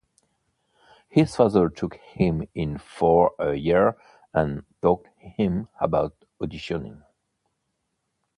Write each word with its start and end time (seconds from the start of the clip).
His 1.09 1.35
father 1.35 1.69
took 1.69 1.93
him 1.97 2.47
in 2.55 2.79
for 2.79 3.35
a 3.37 3.53
year 3.53 3.97
and 4.33 4.63
taught 4.81 5.05
him 5.19 5.67
about 5.79 6.15
auditioning. 6.41 7.03